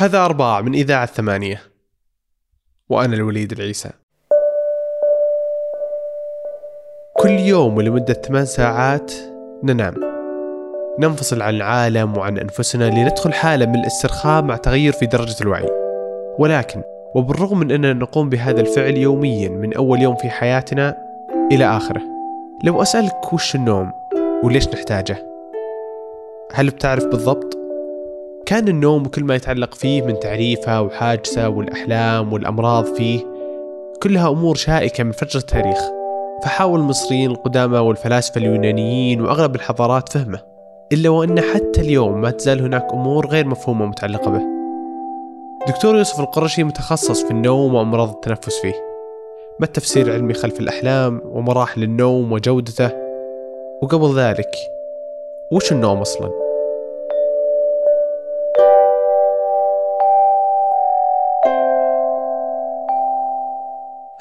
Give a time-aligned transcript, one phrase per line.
[0.00, 1.62] هذا أرباع من إذاعة ثمانية
[2.88, 3.90] وأنا الوليد العيسى.
[7.16, 9.12] كل يوم ولمدة ثمان ساعات
[9.62, 9.94] ننام.
[10.98, 15.68] ننفصل عن العالم وعن أنفسنا لندخل حالة من الاسترخاء مع تغير في درجة الوعي.
[16.38, 16.82] ولكن
[17.14, 20.96] وبالرغم من أننا نقوم بهذا الفعل يوميا من أول يوم في حياتنا
[21.52, 22.02] إلى آخره
[22.64, 23.92] لو أسألك وش النوم
[24.44, 25.26] وليش نحتاجه؟
[26.54, 27.57] هل بتعرف بالضبط؟
[28.48, 33.20] كان النوم وكل ما يتعلق فيه من تعريفه وحاجسه والأحلام والأمراض فيه
[34.02, 35.78] كلها أمور شائكة من فجر التاريخ.
[36.42, 40.40] فحاول المصريين القدامى والفلاسفة اليونانيين وأغلب الحضارات فهمه
[40.92, 44.42] إلا وأن حتى اليوم ما تزال هناك أمور غير مفهومة متعلقة به.
[45.68, 48.74] دكتور يوسف القرشي متخصص في النوم وأمراض التنفس فيه.
[49.60, 52.90] ما التفسير العلمي خلف الأحلام ومراحل النوم وجودته؟
[53.82, 54.50] وقبل ذلك
[55.52, 56.47] وش النوم أصلاً؟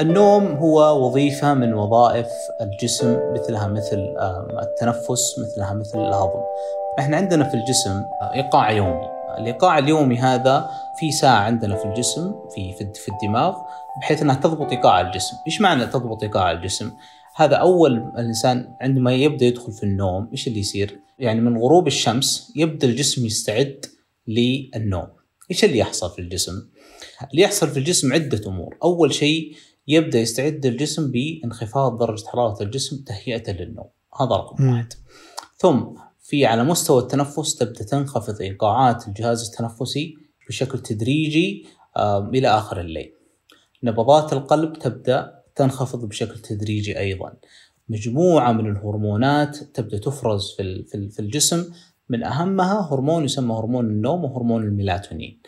[0.01, 2.27] النوم هو وظيفة من وظائف
[2.61, 4.15] الجسم مثلها مثل
[4.61, 6.41] التنفس مثلها مثل الهضم
[6.99, 12.73] إحنا عندنا في الجسم إيقاع يومي الإيقاع اليومي هذا في ساعة عندنا في الجسم في
[12.93, 13.55] في الدماغ
[14.01, 16.91] بحيث إنها تضبط إيقاع الجسم، إيش معنى تضبط إيقاع الجسم؟
[17.35, 22.53] هذا أول الإنسان عندما يبدأ يدخل في النوم إيش اللي يصير؟ يعني من غروب الشمس
[22.55, 23.85] يبدأ الجسم يستعد
[24.27, 25.07] للنوم.
[25.51, 26.53] إيش اللي يحصل في الجسم؟
[27.31, 29.55] اللي يحصل في الجسم عدة أمور، أول شيء
[29.87, 33.89] يبدأ يستعد الجسم بانخفاض درجة حرارة الجسم تهيئة للنوم.
[34.19, 34.93] هذا رقم واحد.
[35.57, 35.85] ثم
[36.21, 40.15] في على مستوى التنفس تبدأ تنخفض إيقاعات الجهاز التنفسي
[40.49, 41.65] بشكل تدريجي
[42.33, 43.13] إلى آخر الليل.
[43.83, 47.33] نبضات القلب تبدأ تنخفض بشكل تدريجي أيضا.
[47.89, 51.73] مجموعة من الهرمونات تبدأ تفرز في في الجسم.
[52.09, 55.41] من أهمها هرمون يسمى هرمون النوم وهرمون الميلاتونين.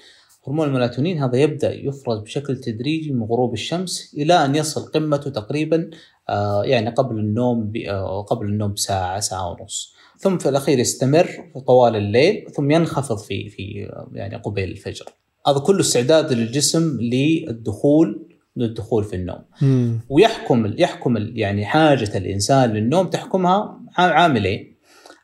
[0.49, 5.89] هرمون الميلاتونين هذا يبدأ يفرز بشكل تدريجي من غروب الشمس إلى أن يصل قمته تقريبا
[6.29, 9.93] آه، يعني قبل النوم آه، قبل النوم بساعة ساعة ونص.
[10.17, 11.29] ثم في الأخير يستمر
[11.67, 15.05] طوال الليل ثم ينخفض في في يعني قبيل الفجر.
[15.47, 19.41] هذا كله استعداد للجسم للدخول للدخول في النوم.
[19.61, 19.99] مم.
[20.09, 24.77] ويحكم يحكم يعني حاجة الإنسان للنوم تحكمها عاملين.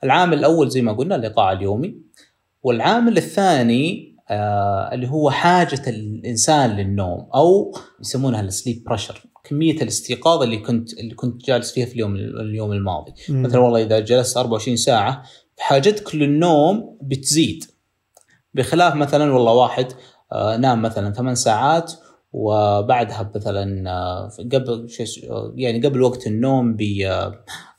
[0.03, 1.95] العامل الأول زي ما قلنا الايقاع اليومي.
[2.63, 10.57] والعامل الثاني آه اللي هو حاجة الإنسان للنوم أو يسمونها السليب بريشر كمية الاستيقاظ اللي
[10.57, 13.13] كنت اللي كنت جالس فيها في اليوم اليوم الماضي.
[13.29, 13.43] مم.
[13.43, 15.23] مثلا والله إذا جلست 24 ساعة
[15.59, 17.65] حاجتك للنوم بتزيد.
[18.53, 19.87] بخلاف مثلا والله واحد
[20.31, 21.93] آه نام مثلا ثمان ساعات
[22.33, 24.87] وبعدها مثلا آه قبل
[25.55, 26.77] يعني قبل وقت النوم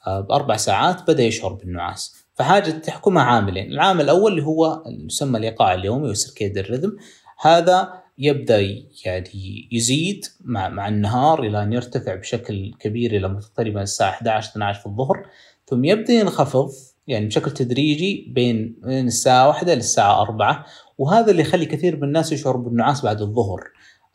[0.07, 2.26] آه، بأربع ساعات بدأ يشعر بالنعاس.
[2.37, 6.97] فحاجة تحكمها عاملين، العامل الأول اللي هو يسمى الإيقاع اليومي والسيركيد الريذم.
[7.41, 8.61] هذا يبدأ
[9.05, 14.81] يعني يزيد مع مع النهار إلى أن يرتفع بشكل كبير إلى تقريبا الساعة 11 12
[14.81, 15.27] في الظهر.
[15.67, 16.71] ثم يبدأ ينخفض
[17.07, 20.67] يعني بشكل تدريجي بين من الساعة 1 للساعة 4
[20.99, 23.61] وهذا اللي يخلي كثير من الناس يشعروا بالنعاس بعد الظهر.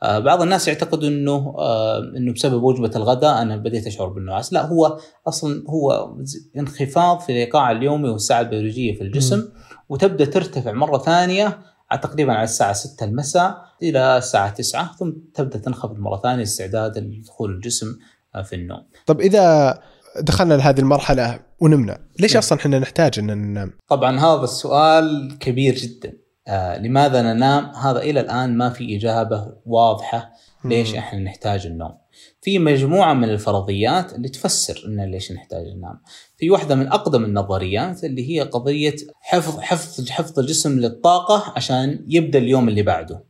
[0.02, 4.98] بعض الناس يعتقد إنه آه، إنه بسبب وجبة الغداء أنا بديت أشعر بالنعاس، لا هو
[5.28, 6.16] أصلا هو
[6.58, 9.52] انخفاض في الإيقاع اليومي والساعة البيولوجية في الجسم م.
[9.90, 11.60] وتبدأ ترتفع مرة ثانية
[12.02, 17.52] تقريبا على الساعة 6 المساء إلى الساعة 9 ثم تبدأ تنخفض مرة ثانية استعدادا لدخول
[17.52, 17.88] الجسم
[18.36, 18.84] آه، في النوم.
[19.06, 19.80] طب إذا
[20.20, 26.14] دخلنا لهذه المرحلة ونمنا، ليش أصلا إحنا نحتاج إن ننام؟ طبعا هذا السؤال كبير جدا.
[26.52, 30.32] آه لماذا ننام؟ هذا إلى الآن ما في إجابة واضحة
[30.66, 31.98] ليش إحنا نحتاج النوم.
[32.42, 36.02] في مجموعة من الفرضيات اللي تفسر إن ليش نحتاج ننام
[36.38, 42.40] في واحدة من أقدم النظريات اللي هي قضية حفظ حفظ حفظ الجسم للطاقة عشان يبدأ
[42.40, 43.24] اليوم اللي بعده.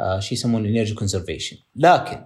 [0.00, 2.24] آه شيء يسمونه؟ energy conservation لكن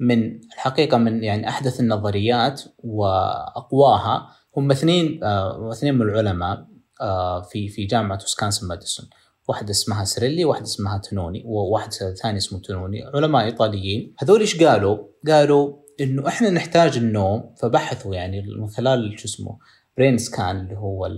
[0.00, 6.66] من الحقيقة من يعني أحدث النظريات وأقواها هم اثنين آه اثنين من العلماء
[7.00, 9.08] آه في في جامعة ويسكونسن ماديسون
[9.48, 13.04] واحدة اسمها سيريلي واحدة اسمها تونوني وواحد ثاني اسمه تونوني.
[13.14, 14.14] علماء إيطاليين.
[14.18, 14.98] هذول إيش قالوا؟
[15.28, 19.58] قالوا إنه إحنا نحتاج النوم فبحثوا يعني من خلال شو اسمه
[19.96, 21.08] brain scan اللي هو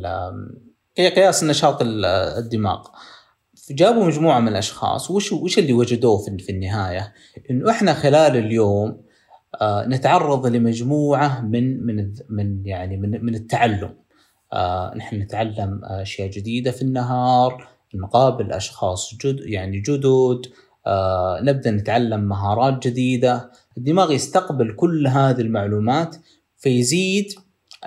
[0.96, 2.86] قياس نشاط الدماغ.
[3.70, 5.10] جابوا مجموعة من الأشخاص.
[5.10, 7.12] وش وش اللي وجدوه في النهاية؟
[7.50, 9.02] إنه إحنا خلال اليوم
[9.60, 13.94] آه، نتعرض لمجموعة من من من يعني من من التعلم.
[14.52, 20.40] آه، نحن نتعلم أشياء جديدة في النهار نقابل أشخاص جد يعني جدد
[20.86, 23.50] آه نبدأ نتعلم مهارات جديدة.
[23.78, 26.16] الدماغ يستقبل كل هذه المعلومات
[26.58, 27.26] فيزيد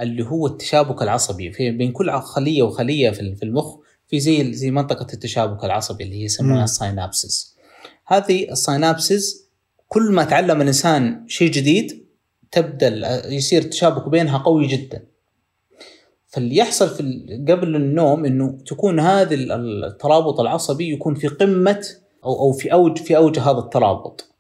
[0.02, 1.52] اللي هو التشابك العصبي.
[1.52, 3.76] في بين كل خليه وخلية في المخ
[4.08, 7.57] في زي زي منطقة التشابك العصبي اللي هي يسمونها ال synapses
[8.06, 9.50] هذه ال synapses
[9.88, 12.06] كل ما تعلم الإنسان شيء جديد
[12.52, 12.88] تبدأ
[13.28, 15.06] يصير التشابك بينها قوي جدا.
[16.33, 17.03] فاللي يحصل في
[17.50, 21.85] قبل النوم إنه تكون هذه الترابط العصبي يكون في قمة
[22.24, 24.33] أو أو في اوج في أوج هذا الترابط.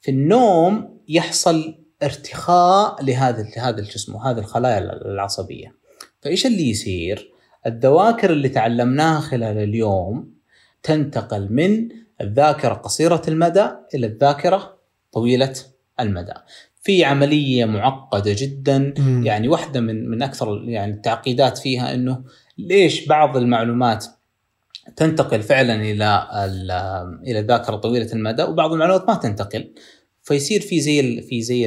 [0.00, 5.74] في النوم يحصل ارتخاء لهذا لهذا الجسم وهذه الخلايا العصبية.
[6.20, 7.32] فإيش اللي يصير؟
[7.66, 10.34] الذواكر اللي تعلمناها خلال اليوم
[10.82, 11.88] تنتقل من
[12.20, 14.78] الذاكرة قصيرة المدى إلى الذاكرة
[15.12, 15.54] طويلة
[16.00, 16.34] المدى.
[16.82, 18.94] في عملية معقدة جدا.
[18.98, 19.26] مم.
[19.26, 22.24] يعني واحدة من من أكثر يعني التعقيدات فيها إنه
[22.58, 24.06] ليش بعض المعلومات
[24.96, 26.28] تنتقل فعلا إلى
[27.26, 29.72] إلى الذاكرة طويلة المدى وبعض المعلومات ما تنتقل.
[30.22, 31.62] فيصير في زي في زي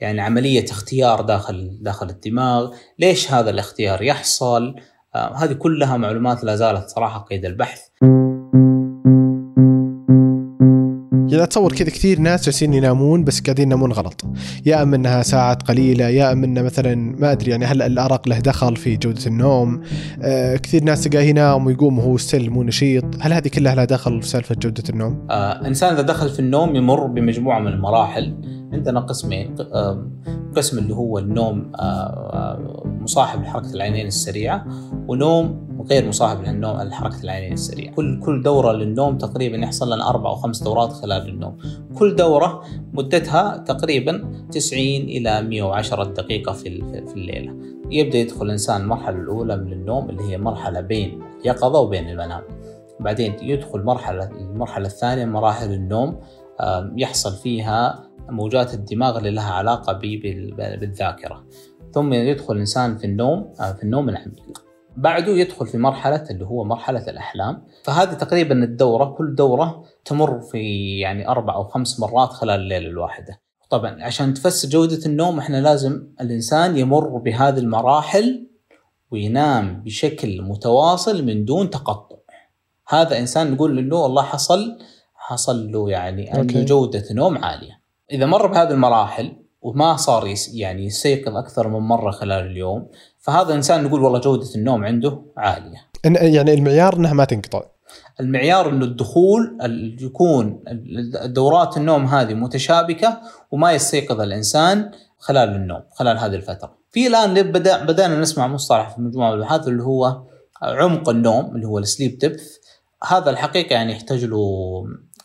[0.00, 2.74] يعني عملية اختيار داخل داخل الدماغ.
[2.98, 4.74] ليش هذا الاختيار يحصل؟
[5.14, 7.80] آه هذه كلها معلومات لا زالت صراحة قيد البحث.
[11.40, 14.24] يعني أتصور كذا كثير ناس جالسين ينامون بس قاعدين ينامون غلط.
[14.66, 18.38] يا أما إنها ساعات قليلة يا أما إنه مثلا ما أدري يعني هل الأرق له
[18.38, 19.80] دخل في جودة النوم.
[20.22, 23.04] آه كثير ناس تلقاه ينام ويقوم وهو ستيل مو نشيط.
[23.20, 26.76] هل هذه كلها لها دخل في سالفة جودة النوم؟ آه إنسان إذا دخل في النوم
[26.76, 28.34] يمر بمجموعة من المراحل.
[28.72, 29.54] عندنا قسمين
[30.56, 34.66] قسم اللي هو النوم آه، آه، مصاحب لحركة العينين السريعة
[35.08, 37.94] ونوم غير مصاحب للنوم لحركة العينين السريعة.
[37.94, 41.58] كل كل دورة للنوم تقريبا يحصل لنا أربع أو خمس دورات خلال النوم.
[41.98, 42.62] كل دورة
[42.92, 47.54] مدتها تقريبا 90 إلى 110 دقيقة في في الليلة.
[47.90, 52.42] يبدأ يدخل الإنسان المرحلة الأولى من النوم اللي هي مرحلة بين اليقظه وبين المنام
[53.00, 56.20] بعدين يدخل مرحلة المرحلة الثانية مراحل النوم
[56.96, 59.92] يحصل فيها موجات الدماغ اللي لها علاقة
[60.80, 61.44] بالذاكرة.
[61.94, 66.64] ثم يدخل الإنسان في النوم آه، في النوم العميق بعده يدخل في مرحلة اللي هو
[66.64, 67.62] مرحلة الأحلام.
[67.84, 70.60] فهذه تقريبا الدورة كل دورة تمر في
[70.98, 73.40] يعني أربع أو خمس مرات خلال الليلة الواحدة.
[73.70, 78.46] طبعا عشان تفسر جودة النوم إحنا لازم الإنسان يمر بهذه المراحل
[79.10, 82.16] وينام بشكل متواصل من دون تقطع.
[82.88, 84.78] هذا إنسان نقول له والله حصل
[85.14, 87.80] حصل له يعني عنده جودة نوم عالية.
[88.12, 93.84] إذا مر بهذه المراحل وما صار يعني يستيقظ أكثر من مرة خلال اليوم فهذا إنسان
[93.84, 95.86] نقول والله جودة النوم عنده عالية.
[96.04, 97.62] يعني المعيار انها ما تنقطع.
[98.20, 99.58] المعيار إنه الدخول
[100.00, 100.62] يكون
[101.24, 103.20] دورات النوم هذه متشابكة
[103.50, 106.78] وما يستيقظ الإنسان خلال النوم خلال هذه الفترة.
[106.90, 110.22] في الآن بدا بدأنا نسمع مصطلح في مجموعة من الأبحاث اللي هو
[110.62, 112.56] عمق النوم اللي هو ال sleep depth
[113.06, 114.38] هذا الحقيقة يعني يحتاج له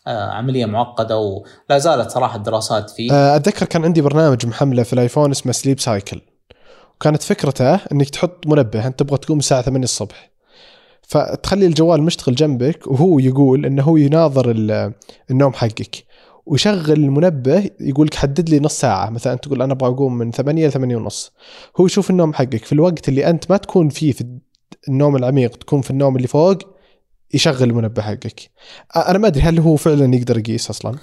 [0.08, 3.12] عملية معقدة ولا زالت صراحة الدراسات فيه.
[3.12, 6.22] آه، أتذكر كان عندي برنامج محملة في الآيفون اسمه Sleep Cycle
[6.96, 10.32] وكانت فكرته إنك تحط منبه أنت تبغى تقوم الساعة 8 الصبح.
[11.02, 14.52] فتخلي الجوال مشتغل جنبك وهو يقول إنه هو يناظر
[15.32, 16.06] النوم حقك.
[16.46, 19.10] ويشغل المنبه يقول لك حدد لي نص ساعة.
[19.10, 21.32] مثلا تقول أنا أبغى أقوم من 8 ل 8 ونص.
[21.80, 22.66] هو يشوف النوم حقك.
[22.66, 24.26] في الوقت اللي أنت ما تكون فيه في
[24.88, 26.58] النوم العميق تكون في النوم اللي فوق
[27.36, 28.52] يشغل المنبه حقك.
[28.96, 30.96] أنا ما أدري هل هو فعلا يقدر يقيس أصلا؟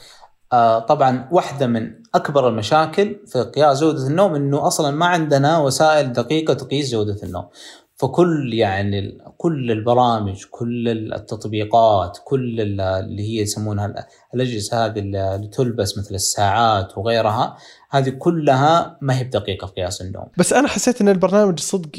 [0.52, 6.12] آه طبعا واحدة من أكبر المشاكل في قياس جودة النوم إنه أصلا ما عندنا وسائل
[6.12, 7.44] دقيقة تقيس جودة النوم.
[8.02, 13.94] فكل يعني كل البرامج كل التطبيقات كل اللي هي يسمونها
[14.34, 17.56] الأجهزة هذه اللي تلبس مثل الساعات وغيرها
[17.90, 20.26] هذه كلها ما هي بدقيقة في قياس النوم.
[20.38, 21.90] بس أنا حسيت إن البرنامج صدق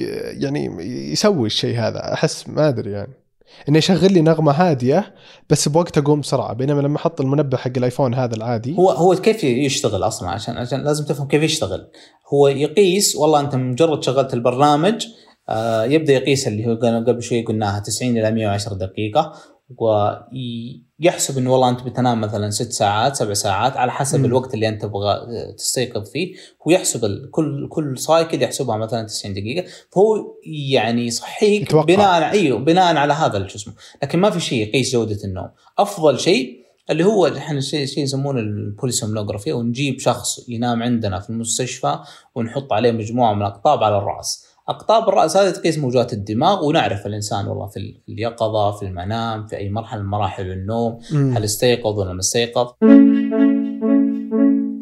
[0.42, 0.66] يعني
[1.12, 3.23] يسوي الشيء هذا أحس ما أدري يعني.
[3.70, 5.16] إنه يشغل لي نغمة هادية
[5.50, 6.54] بس بوقت أقوم بسرعة.
[6.54, 10.84] بينما لما أحط المنبه حق الآيفون هذا العادي هو هو كيف يشتغل أصلا؟ عشان عشان
[10.84, 11.88] لازم تفهم كيف يشتغل.
[12.34, 15.06] هو يقيس والله أنت مجرد شغلت البرنامج
[15.50, 16.76] آه يبدأ يقيس اللي هو
[17.08, 19.34] قبل شوي قلناها 90 إلى 110 دقيقة.
[19.80, 24.26] ويحسب إنه والله أنت بتنام مثلا ست ساعات سبع ساعات على حسب م.
[24.26, 25.16] الوقت اللي أنت تبغى
[25.58, 26.36] تستيقظ فيه.
[26.66, 29.68] ويحسب كل كل cycle يحسبها مثلا 90 دقيقة.
[29.92, 30.36] فهو
[30.74, 35.50] يعني يصحيك بناء إيوه بناء على هذا الجسم لكن ما في شيء يقيس جودة النوم.
[35.80, 41.30] أفضل شيء اللي هو إحنا شيء شيء يسمونه ال polysomnography ونجيب شخص ينام عندنا في
[41.30, 42.00] المستشفى
[42.36, 44.46] ونحط عليه مجموعة من الأقطاب على الرأس.
[44.70, 49.70] أقطاب الرأس هذه تقيس موجات الدماغ ونعرف الإنسان والله في اليقظة في المنام في أي
[49.70, 51.38] مرحلة من مراحل النوم م.
[51.38, 52.68] هل استيقظ ولا ما استيقظ.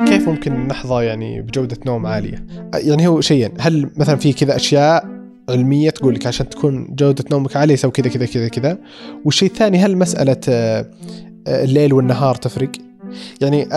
[0.07, 5.21] كيف ممكن نحظى يعني بجودة نوم عالية؟ يعني هو شيئين هل مثلا في كذا أشياء
[5.49, 8.77] علمية تقول لك عشان تكون جودة نومك عالية سوي كذا كذا كذا كذا؟
[9.25, 10.85] والشيء الثاني هل مسألة آه،
[11.47, 12.71] آه، الليل والنهار تفرق؟
[13.41, 13.75] يعني آه،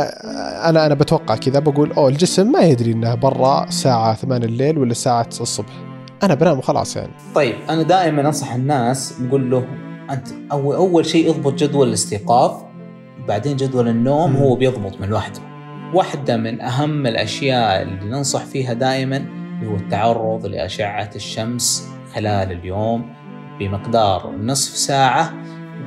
[0.68, 4.90] أنا أنا بتوقع كذا بقول أوه الجسم ما يدري انه برا الساعة 8 الليل ولا
[4.90, 5.93] الساعة 9 الصبح.
[6.25, 9.64] أنا بنام وخلاص يعني طيب أنا دائما أنصح الناس نقول له
[10.11, 12.52] أنت اول أول شيء اضبط جدول الاستيقاظ
[13.28, 14.37] بعدين جدول النوم مم.
[14.37, 15.40] هو بيضبط من لوحده
[15.95, 23.12] واحدة من أهم الأشياء اللي ننصح فيها دائما اللي هو التعرض لأشعة الشمس خلال اليوم
[23.61, 25.33] بمقدار نصف ساعة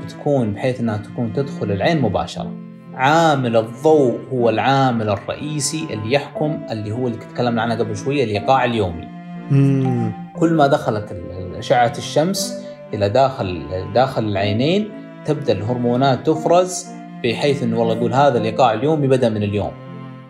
[0.04, 2.52] بتكون بحيث أنها تكون تدخل العين مباشرة
[2.94, 8.66] عامل الضوء هو العامل الرئيسي اللي يحكم اللي هو اللي تكلمنا عنه قبل شوية الإيقاع
[8.66, 9.08] اليومي
[9.52, 10.27] مم.
[10.40, 11.16] كل ما دخلت
[11.56, 12.64] أشعة الشمس
[12.94, 14.92] إلى داخل داخل العينين
[15.26, 16.86] تبدأ الهرمونات تفرز
[17.24, 19.72] بحيث إنه والله يقول هذا الايقاع اليومي بدا من اليوم.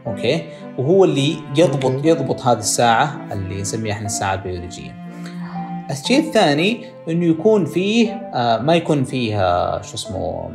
[0.07, 0.43] أوكي؟
[0.77, 2.05] وهو اللي يضبط.
[2.05, 4.95] يضبط هذه الساعة اللي نسميها إحنا الساعة البيولوجية.
[5.91, 10.49] الشيء الثاني إنه يكون فيه آه ما يكون فيه آه شو اسمه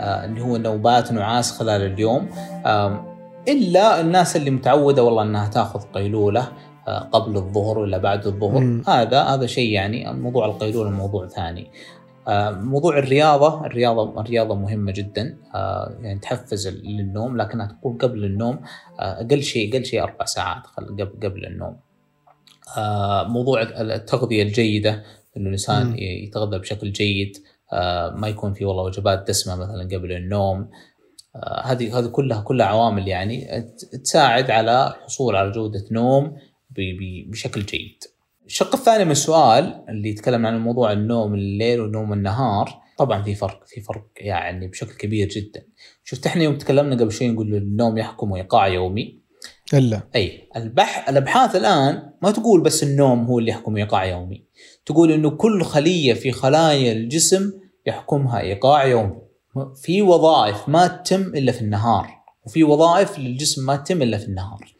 [0.00, 2.28] آه اللي هو نوبات نعاس خلال اليوم.
[2.66, 3.04] آه
[3.48, 6.48] إلا الناس اللي متعودة والله إنها تأخذ قيلولة
[7.12, 8.60] قبل الظهر ولا بعد الظهر.
[8.60, 8.82] مم.
[8.88, 11.70] هذا هذا شيء يعني موضوع القيلوله موضوع ثاني.
[12.28, 15.38] آه، موضوع الرياضة الرياضة الرياضة مهمة جدا.
[15.54, 18.60] آه، يعني تحفز للنوم لكنها تكون قبل النوم
[19.00, 21.76] آه، أقل شيء أقل شيء أربع ساعات قبل قبل النوم.
[23.32, 25.02] موضوع التغذية الجيدة
[25.36, 25.94] إنه الإنسان.
[25.98, 27.36] يتغذى بشكل جيد
[28.14, 30.68] ما يكون في والله وجبات دسمة مثلا قبل النوم.
[31.64, 33.64] هذه هذه كلها كلها عوامل يعني
[34.04, 36.36] تساعد على الحصول على جودة نوم
[37.28, 38.04] بشكل جيد.
[38.46, 43.64] الشق الثاني من السؤال اللي يتكلم عن موضوع النوم الليل ونوم النهار طبعا في فرق
[43.66, 45.62] في فرق يعني بشكل كبير جدا.
[46.04, 49.18] شفت إحنا يوم تكلمنا قبل شوي نقول النوم يحكم ايقاع يومي.
[49.74, 50.02] إلا.
[50.14, 54.44] أي البح الأبحاث الآن ما تقول بس النوم هو اللي يحكم ايقاع يومي.
[54.86, 57.52] تقول إنه كل خلية في خلايا الجسم
[57.86, 59.18] يحكمها إيقاع يومي.
[59.82, 62.10] في وظائف ما تتم إلا في النهار
[62.46, 64.77] وفي وظائف للجسم ما تتم إلا في النهار.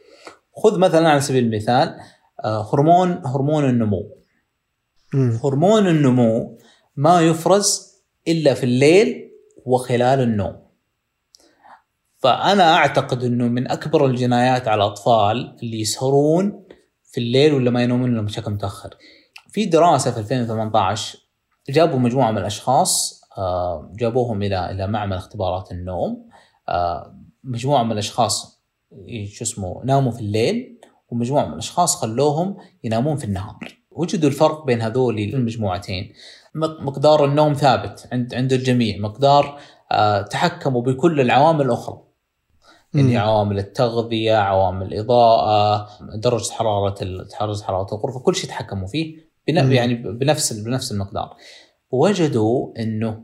[0.62, 2.00] خذ مثلا على سبيل المثال
[2.45, 4.17] آه، هرمون هرمون النمو.
[5.45, 6.59] هرمون النمو
[6.97, 7.95] ما يفرز
[8.29, 9.31] إلا في الليل
[9.67, 10.57] وخلال النوم.
[12.19, 16.65] فأنا أعتقد إنه من أكبر الجنايات على الأطفال اللي يسهرون
[17.05, 18.95] في الليل ولا ما ينومون إلا بشكل متأخر.
[19.49, 21.19] في دراسة في 2018
[21.69, 26.29] جابوا مجموعة من الأشخاص آه، جابوهم إلى إلى معمل اختبارات النوم.
[26.69, 28.58] آه، مجموعة من الأشخاص
[29.26, 30.78] شو اسمه ناموا في الليل
[31.11, 33.59] ومجموعة من الأشخاص خلوهم ينامون في النهار.
[33.90, 36.12] وجدوا الفرق بين هذول المجموعتين.
[36.54, 38.99] مق- مقدار النوم ثابت عند عند الجميع.
[38.99, 39.59] مقدار
[39.92, 42.02] آه، تحكموا بكل العوامل الأخرى.
[42.95, 43.18] اللي مم.
[43.18, 46.95] عوامل التغذية عوامل الإضاءة درجة حرارة
[47.40, 49.16] درجة حرارة الغرفة كل شيء تحكموا فيه.
[49.47, 51.37] يعني بنفس بنفس المقدار.
[51.90, 53.23] وجدوا إنه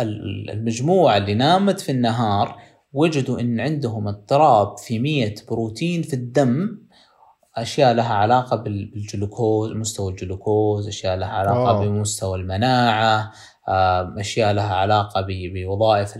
[0.00, 2.58] ال- المجموعة اللي نامت في النهار
[2.96, 6.78] وجدوا إن عندهم اضطراب في 100 بروتين في الدم
[7.56, 11.80] أشياء لها علاقة بال- بالجلوكوز مستوى الجلوكوز أشياء لها علاقة آه.
[11.84, 13.32] بمستوى المناعة
[14.18, 16.12] أشياء لها علاقة بوظائف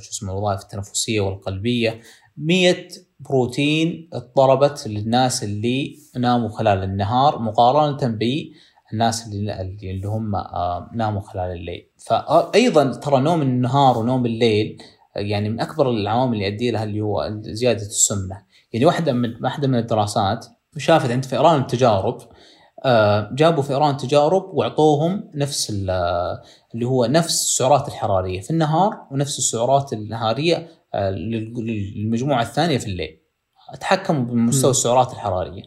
[0.00, 2.00] شو اسمه الوظائف التنفسية والقلبية
[2.36, 2.88] 100
[3.20, 8.16] بروتين اضطربت للناس اللي ناموا خلال النهار مقارنة
[8.90, 10.32] بالناس اللي اللي هم
[10.94, 14.82] ناموا خلال الليل فايضا ترى نوم النهار ونوم الليل
[15.16, 19.68] يعني من أكبر العوامل اللي يؤدي لها اللي هو زيادة السمنة يعني واحدة من واحدة
[19.68, 22.18] من الدراسات شافت عند فئران التجارب
[22.84, 25.90] آه، جابوا فئران تجارب وأعطوهم نفس ال-
[26.74, 31.54] اللي هو نفس السعرات الحرارية في النهار ونفس السعرات النهارية آه، لل-
[31.96, 33.20] للمجموعة الثانية في الليل.
[33.80, 34.70] تحكموا بمستوى.
[34.70, 35.62] السعرات الحرارية.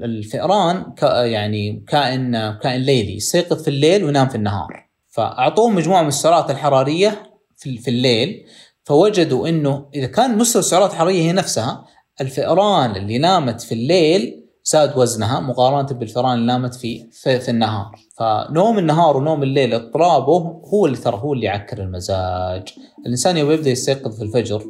[0.00, 0.92] والفئران
[1.24, 4.88] يعني كائن كائن ليلي يستيقظ في الليل وينام في النهار.
[5.08, 7.29] فأعطوهم مجموعة من السعرات الحرارية
[7.60, 8.44] في في الليل
[8.84, 11.84] فوجدوا إنه إذا كان مستوى السعرات الحرارية هي نفسها
[12.20, 17.90] الفئران اللي نامت في الليل زاد وزنها مقارنة بالفئران اللي نامت في في, في النهار.
[18.18, 22.62] فنوم النهار ونوم الليل اضطرابه هو اللي ترى هو اللي يعكر المزاج.
[23.06, 24.62] الإنسان يوم يبدأ يستيقظ في الفجر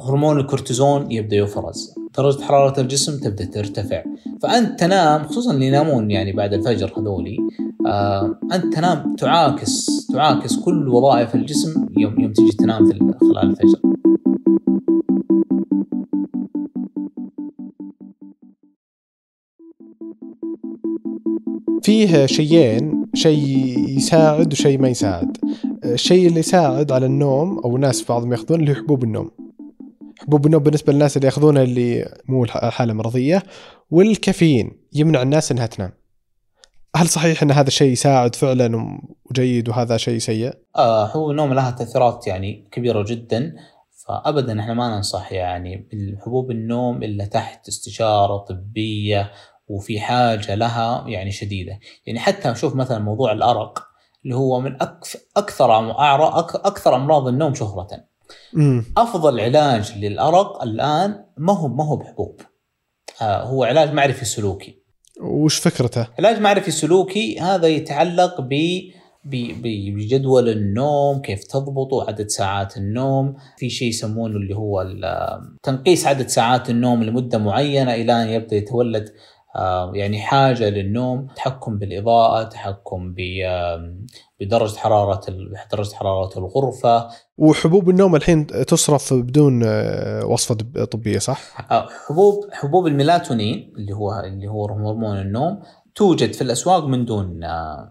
[0.00, 1.94] هرمون الكورتيزون يبدأ يفرز.
[2.18, 4.02] درجة حرارة الجسم تبدأ ترتفع.
[4.42, 7.36] فأنت تنام خصوصا اللي ينامون يعني بعد الفجر هذولي
[7.86, 13.80] آه أنت تنام تعاكس تعاكس كل وظائف الجسم يوم يوم تيجي تنام في خلال الفجر.
[21.82, 25.36] فيه شيئين شيء يساعد وشيء ما يساعد.
[25.84, 29.30] الشيء اللي يساعد على النوم أو ناس بعضهم ياخذون اللي هو حبوب النوم.
[30.18, 33.42] حبوب النوم بالنسبة للناس اللي ياخذونها اللي مو حالة مرضية
[33.90, 36.01] والكافيين يمنع الناس إنها تنام.
[36.96, 38.98] هل صحيح إن هذا الشيء يساعد فعلا
[39.30, 43.54] وجيد وهذا شيء سيء؟ آه هو النوم لها تاثيرات يعني كبيرة جدا
[44.06, 49.30] فابدا إحنا ما ننصح يعني بالحبوب النوم إلا تحت استشارة طبية
[49.68, 53.86] وفي حاجة لها يعني شديدة يعني حتى شوف مثلا موضوع الأرق
[54.24, 55.18] اللي هو من أكثر
[56.64, 57.88] أكثر أمراض النوم شهرة
[58.52, 58.84] مم.
[58.96, 62.40] أفضل علاج للأرق الآن ما هو ما هو بحبوب
[63.22, 64.81] آه هو علاج معرفي سلوكي
[65.20, 68.54] وش فكرته؟ علاج معرفي سلوكي هذا يتعلق ب
[69.24, 74.86] بجدول النوم كيف تضبطه عدد ساعات النوم في شيء يسمونه اللي هو
[75.62, 79.08] تنقيس عدد ساعات النوم لمدة معينة إلى أن يبدأ يتولد
[79.94, 83.14] يعني حاجة للنوم تحكم بالإضاءة تحكم
[84.40, 85.20] بدرجة حرارة
[85.72, 90.54] درجة حرارة الغرفة وحبوب النوم الحين تصرف بدون آه، وصفة
[90.84, 95.62] طبية صح؟ آه، حبوب حبوب الميلاتونين اللي هو اللي هو هرمون النوم
[95.94, 97.42] توجد في الأسواق من دون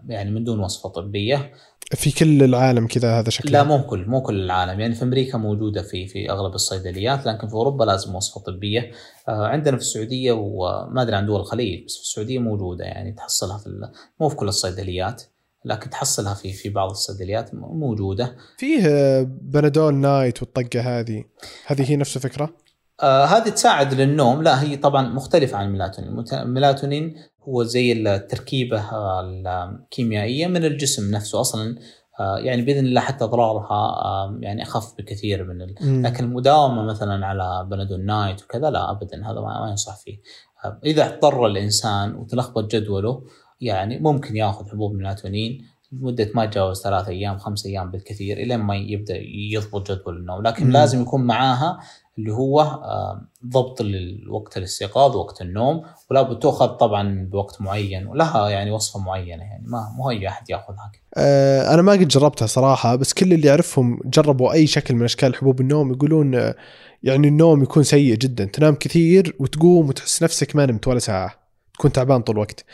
[0.08, 1.52] يعني من دون وصفة طبية.
[1.94, 4.80] في كل العالم كذا هذا شكله؟ لا مو كل مو كل العالم.
[4.80, 8.90] يعني في أمريكا موجودة في في أغلب الصيدليات لكن في أوروبا لازم وصفة طبية.
[9.28, 13.58] آه، عندنا في السعودية وما أدري عن دول الخليج بس في السعودية موجودة يعني تحصلها
[13.58, 13.90] في
[14.20, 15.22] مو في كل الصيدليات
[15.64, 18.36] لكن تحصلها في في بعض الصيدليات موجودة.
[18.58, 21.24] فيه بنادول نايت والطقة هذه.
[21.66, 22.61] هذه هي نفس الفكرة؟
[23.02, 24.42] آه هذه تساعد للنوم.
[24.42, 27.14] لا هي طبعا مختلفة عن الميلاتونين الميلاتونين
[27.48, 28.84] هو زي التركيبة
[29.20, 31.76] الكيميائية من الجسم نفسه أصلا.
[32.20, 36.02] آه يعني بإذن الله حتى أضرارها آه يعني أخف بكثير من ال...
[36.02, 39.30] لكن المداومة مثلا على بنادول نايت وكذا لا ابدا.
[39.30, 40.18] هذا ما ينصح فيه.
[40.64, 43.22] آه، إذا اضطر الإنسان وتلخبط جدوله
[43.60, 48.76] يعني ممكن يأخذ حبوب ميلاتونين لمدة ما تجاوز ثلاث أيام خمس أيام بالكثير إلين ما
[48.76, 49.16] يبدأ
[49.52, 50.42] يضبط جدول النوم.
[50.42, 50.72] لكن مم.
[50.72, 51.80] لازم يكون معاها
[52.18, 53.82] اللي هو آه، ضبط
[54.30, 59.92] وقت الاستيقاظ وقت النوم ولا بتاخذ طبعا بوقت معين ولها يعني وصفة معينة يعني ما
[59.96, 60.92] مو اي أحد يأخذها.
[61.16, 65.34] أه أنا ما قد جربتها صراحة بس كل اللي اعرفهم جربوا أي شكل من أشكال
[65.34, 66.54] حبوب النوم يقولون آه،
[67.02, 68.44] يعني النوم يكون سيء جدا.
[68.44, 71.34] تنام كثير وتقوم وتحس نفسك ما نمت ولا ساعة
[71.74, 72.64] تكون تعبان طول الوقت.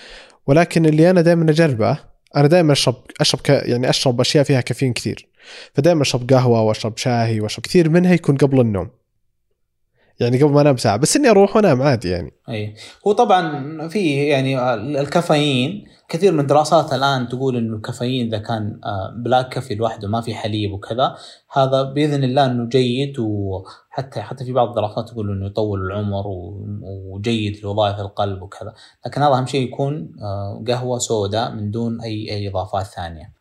[0.47, 1.99] ولكن اللي أنا دائما أجربه
[2.37, 3.49] أنا دائما أشرب أشرب ك...
[3.49, 5.29] يعني أشرب أشياء فيها كافيين كثير.
[5.75, 8.98] فدائما أشرب قهوة وأشرب شاهي وأشرب كثير منها يكون قبل النوم.
[10.21, 12.33] يعني قبل ما انام ساعة بس إني أروح وأنام عادي يعني.
[12.49, 12.75] أي.
[13.07, 19.15] هو طبعا في يعني الكافيين كثير من الدراسات الآن تقول إنه الكافيين إذا كان آه،
[19.17, 21.17] بلا كافي لوحده ما في حليب وكذا
[21.53, 26.25] هذا بإذن الله إنه جيد وحتى حتى في بعض الدراسات تقول إنه يطول العمر
[26.83, 28.75] وجيد لوظائف القلب وكذا.
[29.07, 33.39] لكن هذا أهم شيء يكون آه، قهوة سوداء من دون اي أي إضافات ثانية.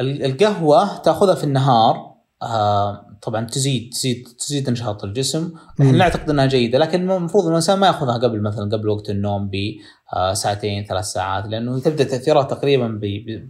[0.00, 6.78] القهوة تأخذها في النهار آه، طبعا تزيد تزيد تزيد نشاط الجسم إحنا نعتقد انها جيدة
[6.78, 11.80] لكن المفروض الإنسان ما يأخذها قبل مثلا قبل وقت النوم بساعتين آه، ثلاث ساعات لأنه
[11.80, 13.00] تبدأ تأثيرها تقريبا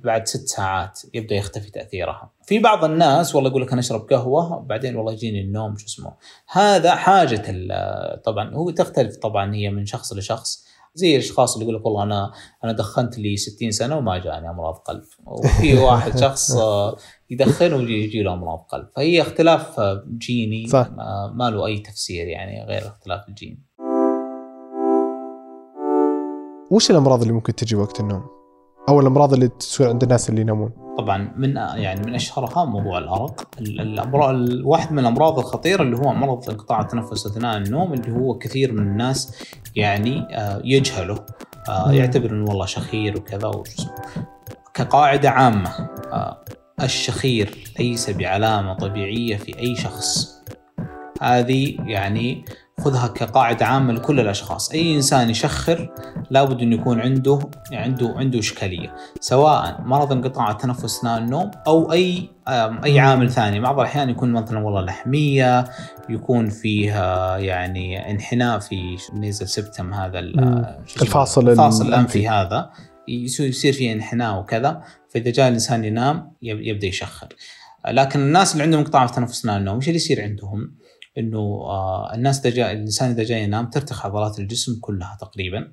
[0.05, 2.31] بعد ست ساعات يبدأ يختفي تأثيرها.
[2.45, 6.13] في بعض الناس والله يقول لك أنا أشرب قهوة بعدين والله يجيني النوم شو اسمه.
[6.53, 7.45] هذا حاجة
[8.25, 10.70] طبعا هو تختلف طبعا هي من شخص لشخص.
[10.95, 12.33] زي الأشخاص اللي يقول لك والله أنا
[12.65, 15.03] أنا دخنت لي 60 سنة وما جاني أمراض قلب.
[15.27, 16.53] وفي واحد شخص
[17.31, 18.89] يدخن ويجي له أمراض قلب.
[18.97, 19.81] فهي اختلاف
[20.19, 20.91] جيني صح.
[21.35, 23.65] ما له أي تفسير يعني غير اختلاف الجين.
[26.71, 28.23] وش الأمراض اللي ممكن تجي وقت النوم؟
[28.89, 33.49] أو الأمراض اللي تصير عند الناس اللي ينامون؟ طبعا من يعني من اشهرها موضوع الأرق.
[34.65, 38.83] واحد من الأمراض الخطيرة اللي هو مرض انقطاع التنفس أثناء النوم اللي هو كثير من
[38.83, 39.45] الناس
[39.77, 41.25] يعني آه، يجهله.
[41.69, 43.53] آه، يعتبر إنه والله شخير وكذا
[44.75, 45.71] كقاعدة عامة
[46.13, 46.45] آه،
[46.83, 50.41] الشخير ليس بعلامة طبيعية في أي شخص.
[51.23, 52.45] هذه يعني
[52.81, 54.71] خذها كقاعدة عامة لكل الأشخاص.
[54.71, 55.95] أي إنسان يشخر
[56.31, 62.29] لابد أن يكون عنده عنده عنده إشكالية سواء مرض انقطاع التنفس أثناء النوم أو أي
[62.85, 63.61] أي عامل ثاني.
[63.61, 65.65] بعض الأحيان يكون مثلا والله لحمية
[66.09, 72.71] يكون فيها يعني انحناء في نيزل سبتم هذا الفاصل الفاصل الأنفي هذا.
[73.09, 74.83] يصير فيه انحناء وكذا.
[75.09, 77.29] فإذا جاء الإنسان ينام يبدأ يشخر.
[77.89, 80.75] لكن الناس اللي عندهم انقطاع في تنفس اثناء النوم إيش اللي يصير عندهم؟
[81.19, 85.73] إنه آه الناس إذا جاء الإنسان إذا جاء ينام ترتخي عضلات الجسم كلها تقريبا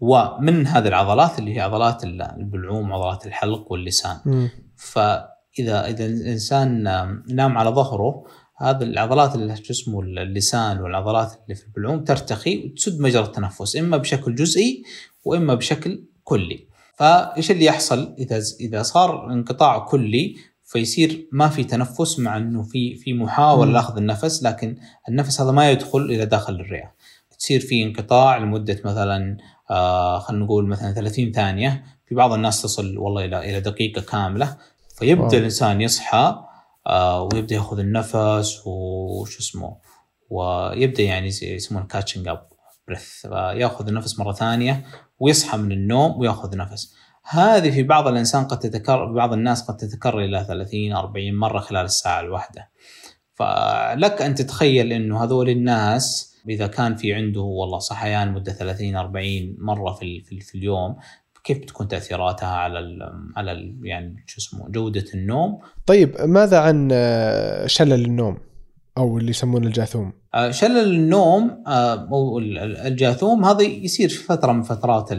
[0.00, 4.48] ومن هذه العضلات اللي هي عضلات البلعوم عضلات الحلق واللسان م.
[4.76, 6.82] فإذا إذا الإنسان
[7.28, 8.24] نام على ظهره
[8.56, 14.34] هذا العضلات اللي جسمه اللسان والعضلات اللي في البلعوم ترتخي وتسد مجرى التنفس إما بشكل
[14.34, 14.82] جزئي
[15.24, 16.68] وإما بشكل كلي.
[16.94, 20.36] فإيش اللي يحصل إذا إذا صار انقطاع كلي
[20.74, 24.76] فيصير ما في تنفس مع إنه في في محاولة لأخذ النفس لكن
[25.08, 26.94] النفس هذا ما يدخل إلى داخل الرئة.
[27.38, 29.36] تصير في انقطاع لمدة مثلا
[29.70, 31.84] آه خلينا نقول مثلا 30 ثانية.
[32.06, 34.56] في بعض الناس تصل والله إلى إلى دقيقة كاملة.
[34.98, 35.34] فيبدأ أوه.
[35.34, 36.44] الإنسان يصحى
[36.86, 39.76] آه ويبدأ يأخذ النفس وش اسمه
[40.30, 42.48] ويبدأ يعني يسمونه catching up
[42.88, 44.84] بريث ياخذ النفس مرة ثانية
[45.18, 46.94] ويصحى من النوم ويأخذ نفس.
[47.28, 51.84] هذه في بعض الإنسان قد تتكرر بعض الناس قد تتكرر إلى 30 40 مرة خلال
[51.84, 52.70] الساعة الواحدة.
[53.34, 59.56] فلك أن تتخيل إنه هذول الناس إذا كان في عنده والله صحيان مدة 30 40
[59.58, 60.96] مرة في في, في اليوم
[61.44, 63.02] كيف بتكون تاثيراتها على ال
[63.36, 68.38] على ال يعني شو اسمه جودة النوم؟ طيب ماذا عن آه، شلل النوم
[68.98, 74.62] أو اللي يسمونه الجاثوم؟ آه، شلل النوم آه، أو الجاثوم هذا يصير في فترة من
[74.62, 75.12] فترات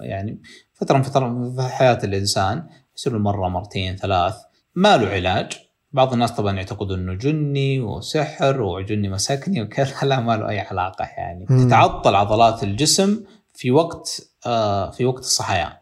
[0.00, 0.40] يعني
[0.76, 4.34] فترة من فترات في حياة الإنسان يصير مره مرتين ثلاث.
[4.74, 5.52] ما له علاج.
[5.92, 9.94] بعض الناس طبعا يعتقدوا إنه جني وسحر وجني مسكني وكذا.
[10.08, 11.46] لا ما له أي علاقة يعني.
[11.50, 11.66] م.
[11.66, 15.72] تتعطل عضلات الجسم في وقت آه في وقت الصحيان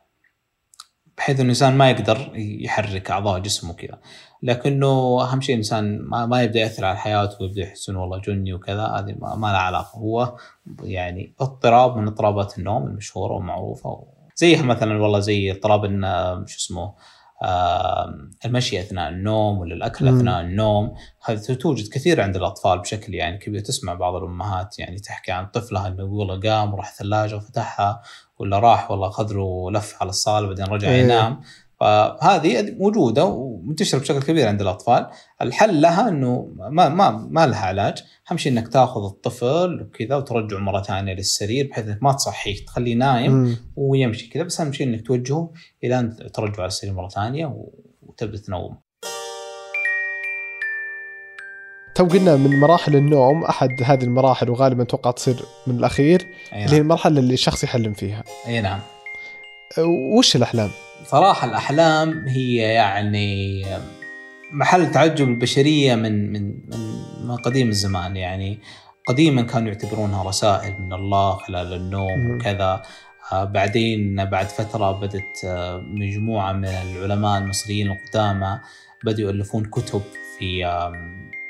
[1.18, 3.98] بحيث الانسان ما يقدر يحرك أعضاء جسمه كذا
[4.42, 8.52] لكنه أهم شيء الانسان ما, ما يبدأ يأثر على حياته ويبدأ يحس انه والله جني
[8.52, 8.87] وكذا.
[8.87, 9.98] هذه ما, ما لها علاقة.
[9.98, 10.37] هو
[10.83, 14.04] يعني اضطراب من اضطرابات النوم المشهورة ومعروفة
[14.35, 15.85] زيها مثلا والله زي اضطراب
[16.47, 16.94] شو اسمه
[18.44, 20.16] المشي أثناء النوم ولا الأكل مم.
[20.16, 20.94] أثناء النوم
[21.25, 25.88] هذه توجد كثير عند الأطفال بشكل يعني كبير تسمع بعض الأمهات يعني تحكي عن طفلها
[25.88, 28.03] إنه والله قام وراح الثلاجه وفتحها
[28.38, 31.03] ولا راح والله اخذ له لف على الصالة بعدين رجع إيه.
[31.03, 31.40] ينام
[31.81, 35.07] فهذه موجودة ومنتشرة بشكل كبير عند الأطفال،
[35.43, 40.59] الحل لها إنه ما ما ما لها علاج، أهم شيء إنك تأخذ الطفل وكذا وترجعه
[40.59, 43.57] مرة ثانية للسرير بحيث إنك ما تصحيه تخليه نايم مم.
[43.77, 45.53] ويمشي كذا بس أهم شيء إنك توجهه
[45.85, 47.57] إلى أن ترجعه على السرير مرة ثانية
[48.03, 48.77] وتبدأ تنوم.
[51.95, 56.77] تو قلنا من مراحل النوم أحد هذه المراحل وغالبا أتوقع تصير من الأخير أيه اللي
[56.77, 58.25] هي المرحلة اللي الشخص يحلم فيها.
[58.47, 58.81] أي نعم.
[59.88, 60.70] وش الأحلام؟
[61.07, 63.64] صراحة الأحلام هي يعني
[64.53, 66.55] محل تعجب البشرية من من
[67.24, 68.16] من قديم الزمان.
[68.16, 68.59] يعني
[69.09, 72.83] قديما كانوا يعتبرونها رسائل من الله خلال النوم وكذا.
[73.33, 78.61] آه بعدين بعد فترة بدت آه مجموعة من العلماء المصريين القدامى
[79.05, 80.03] بدأوا يؤلفون كتب
[80.38, 80.81] في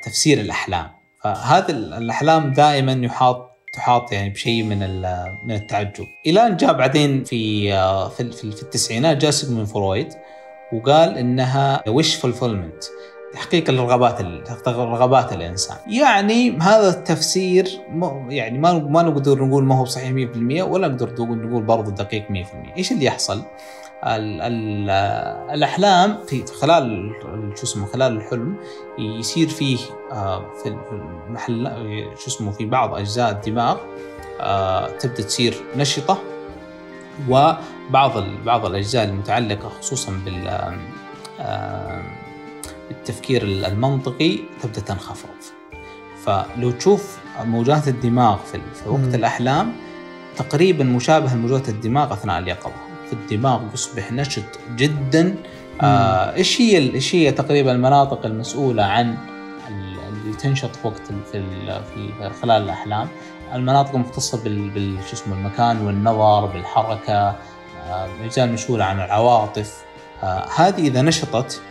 [0.05, 0.91] تفسير الأحلام.
[1.23, 4.79] فهذه الأحلام دائما يحاط تحاط يعني بشيء من
[5.45, 6.07] من التعجب.
[6.27, 7.71] إلى ان جاء بعدين في
[8.17, 10.09] في, في التسعينات جاء سيجموند فرويد
[10.73, 12.85] وقال إنها wish fulfillment
[13.35, 14.21] تحقيق الرغبات
[14.67, 15.77] رغبات الإنسان.
[15.89, 17.69] يعني هذا التفسير
[18.29, 22.77] يعني ما ما نقدر نقول ما هو صحيح 100% ولا نقدر نقول برضه دقيق 100%
[22.77, 23.43] إيش اللي يحصل؟
[24.05, 24.91] ال ال
[25.55, 27.13] الأحلام في خلال
[27.57, 28.57] شو اسمه خلال الحلم
[28.99, 29.79] يصير فيه
[30.13, 31.67] آه، في المحل
[32.19, 33.77] شو اسمه في بعض أجزاء الدماغ
[34.41, 36.19] آه، تبدأ تصير نشطة
[37.29, 40.49] وبعض بعض الأجزاء المتعلقة خصوصا بال
[41.41, 42.03] آه،
[42.89, 45.29] بالتفكير المنطقي تبدأ تنخفض.
[46.25, 49.73] فلو تشوف موجات الدماغ في وقت الأحلام
[50.37, 52.94] تقريبا مشابهه لموجات الدماغ أثناء اليقظة.
[53.15, 54.43] الدماغ يصبح نشط
[54.77, 55.35] جدا.
[55.81, 59.17] آه إيش هي إيش هي تقريبا المناطق المسؤولة عن
[59.69, 61.43] اللي تنشط في وقت في,
[62.43, 63.09] خلال الأحلام؟
[63.55, 67.37] المناطق المختصه بال, شو اسمه المكان والنظر بالحركة
[67.87, 69.85] الاجزاء آه المسؤوله عن العواطف.
[70.23, 71.63] آه هذه إذا نشطت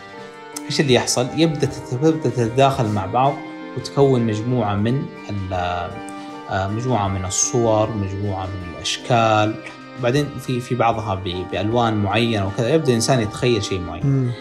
[0.65, 3.33] إيش اللي يحصل؟ يبدأ تبدأ تتداخل مع بعض
[3.77, 5.05] وتكون مجموعة من
[6.51, 9.55] مجموعة من الصور، مجموعة من الأشكال،
[10.01, 14.05] بعدين في في بعضها بألوان معينة وكذا يبدأ الإنسان يتخيل شيء معين.
[14.05, 14.31] م.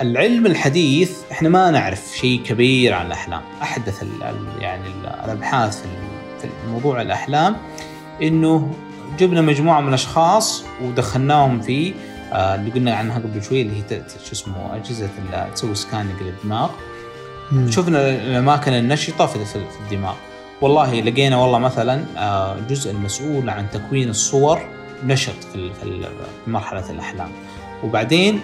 [0.00, 4.08] العلم الحديث إحنا ما نعرف شيء كبير عن الأحلام، أحدث ال
[4.60, 4.84] يعني
[5.24, 5.82] الأبحاث
[6.42, 7.56] في موضوع الأحلام
[8.22, 8.74] إنه
[9.18, 11.94] جبنا مجموعة من الأشخاص ودخلناهم في
[12.32, 15.08] آه اللي قلنا عنها قبل شوي اللي هي شو اسمه أجهزة
[15.54, 16.70] تسوي سكاننج للدماغ.
[17.70, 20.14] شفنا الأماكن النشطة في, الدماغ.
[20.60, 24.60] والله لقينا والله مثلا آه، الجزء المسؤول عن تكوين الصور
[25.04, 26.06] نشط في في
[26.46, 27.28] مرحلة الأحلام
[27.84, 28.40] وبعدين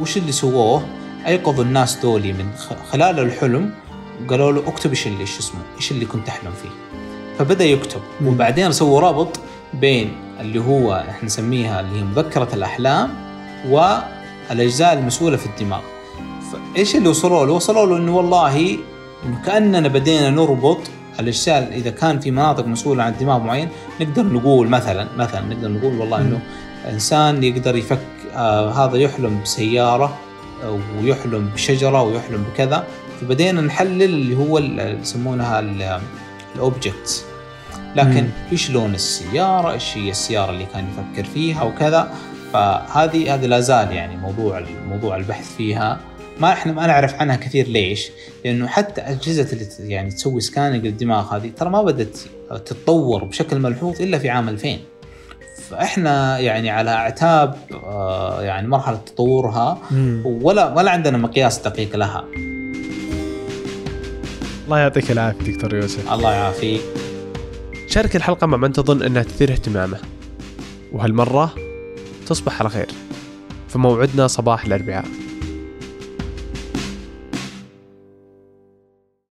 [0.00, 0.86] وش اللي سووه؟
[1.26, 2.46] أيقظوا الناس دولي من
[2.90, 3.70] خلال الحلم
[4.24, 6.68] وقالوا له اكتب إيش اللي إيش اسمه؟ إيش اللي كنت تحلم فيه؟
[7.38, 9.40] فبدأ يكتب وبعدين سووا رابط
[9.74, 13.14] بين اللي هو إحنا نسميها اللي هي مذكرة الأحلام
[13.68, 15.80] والأجزاء المسؤولة في الدماغ.
[16.52, 18.78] فايش اللي وصلوا له؟ وصلوا له إنه والله
[19.26, 20.78] إنه كأننا بدينا نربط
[21.20, 23.68] الاجسال إذا كان في مناطق مسؤولة عن دماغ معين
[24.00, 26.40] نقدر نقول مثلا مثلا نقدر نقول والله إنه
[26.90, 27.98] إنسان يقدر يفك
[28.34, 30.18] آه هذا يحلم بسيارة
[31.02, 32.86] ويحلم بشجرة ويحلم بكذا.
[33.20, 35.60] فبدينا نحلل اللي هو اللي يسمونها
[36.54, 37.24] الاوبجكتس
[37.96, 42.12] لكن إيش لون السيارة؟ إيش هي السيارة اللي كان يفكر فيها؟ وكذا.
[42.52, 46.00] فهذه هذه لا زال يعني موضوع موضوع البحث فيها.
[46.42, 48.10] ما إحنا ما نعرف عنها كثير ليش؟
[48.44, 52.18] لأنه حتى أجهزة اللي يعني تسوي سكاننج للدماغ هذه ترى ما بدأت
[52.50, 54.78] تتطور بشكل ملحوظ إلا في عام 2000
[55.70, 59.78] فإحنا يعني على أعتاب آه، يعني مرحلة تطورها
[60.24, 62.24] ولا ولا عندنا مقياس دقيق لها.
[64.64, 66.12] الله يعطيك العافية دكتور يوسف.
[66.12, 66.80] الله يعافيك.
[67.88, 69.98] شارك الحلقة مع من تظن إنها تثير اهتمامه
[70.92, 71.54] وهالمرة
[72.26, 72.88] تصبح على خير.
[73.68, 75.21] فموعدنا صباح الأربعاء.